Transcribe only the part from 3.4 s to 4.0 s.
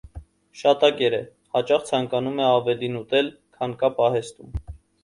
քան կա